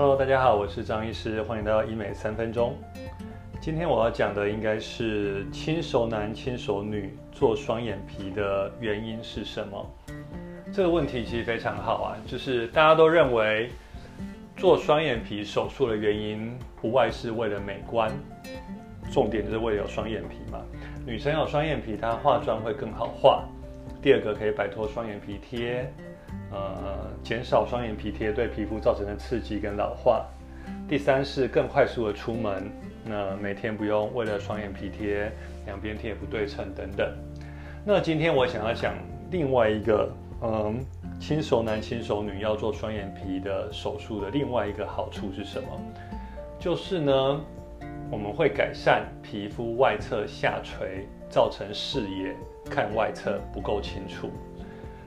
[0.00, 2.74] Hello，大家好，我是张医师，欢迎来到医美三分钟。
[3.60, 9.86] 今天我要讲的应该是轻熟男、轻熟女做双眼皮的原因是什么？
[10.72, 13.68] 这个问题其实非常好啊，就是大家都认为
[14.56, 18.10] 做双眼皮手术的原因不外是为了美观，
[19.12, 20.62] 重点就是为了有双眼皮嘛。
[21.04, 23.44] 女生有双眼皮，她化妆会更好化。
[24.02, 25.90] 第二个可以摆脱双眼皮贴。
[26.52, 30.26] 呃，减少双眼皮贴对皮肤造成的刺激跟老化。
[30.88, 32.70] 第三是更快速的出门，
[33.04, 35.30] 那每天不用为了双眼皮贴
[35.64, 37.08] 两边贴不对称等等。
[37.84, 38.94] 那今天我想要讲
[39.30, 40.84] 另外一个，嗯，
[41.20, 45.68] 轻熟男轻熟女要做双眼皮的手术的另外一个好处是什么？
[46.58, 47.40] 就是呢，
[48.10, 52.34] 我们会改善皮肤外侧下垂，造成视野
[52.68, 54.28] 看外侧不够清楚。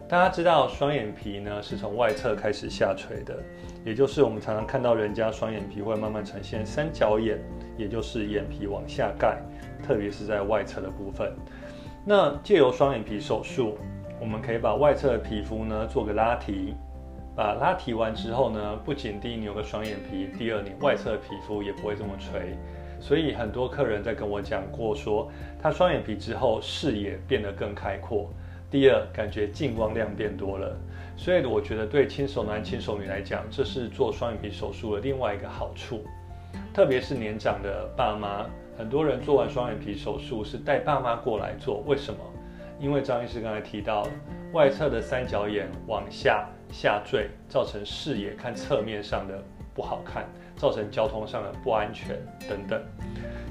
[0.07, 3.37] 大家知道双眼皮呢是从外侧开始下垂的，
[3.83, 7.39] 也就是我们常常看到人家双眼皮会慢慢呈现三角眼，
[7.77, 9.37] 也就是眼皮往下盖，
[9.85, 11.33] 特别是在外侧的部分。
[12.05, 13.77] 那借由双眼皮手术，
[14.21, 16.73] 我们可以把外侧的皮肤呢做个拉提，
[17.35, 22.55] 把拉提完之后呢，不仅第一你有个双眼皮，第二你外侧的皮肤也不会这么垂。
[23.03, 25.29] 所以很多客人在跟我讲过说，
[25.61, 28.29] 他双眼皮之后视野变得更开阔。
[28.71, 30.73] 第二，感觉进光量变多了，
[31.17, 36.05] 所以我觉得对轻熟男、轻熟女来讲，这是做双眼皮手术的另外一个好处。
[36.73, 38.45] 特别是年长的爸妈，
[38.77, 42.19] 很多人做完双眼皮手术是带爸妈过来做，为什么？
[42.79, 44.07] 因为张医师刚才提到，
[44.53, 49.43] 外侧的三角眼往下下坠，造成视野看侧面上的
[49.73, 52.81] 不好看，造成交通上的不安全等等。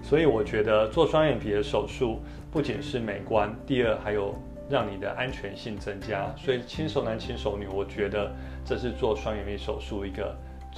[0.03, 2.21] 所以我觉得做双眼皮的手术
[2.51, 4.35] 不仅是美观，第二还有。
[4.71, 8.33] 让你的安全性增加，所以轻手男轻手女，我觉得
[8.65, 10.35] 这是做双眼皮手术一个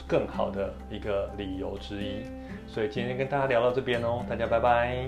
[0.08, 2.24] 更好的一个理由之一。
[2.66, 5.06] 所以今天跟大家聊到这边哦，大家拜拜。